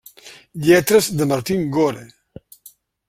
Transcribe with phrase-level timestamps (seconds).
[0.69, 2.07] Lletres de Martin Gore.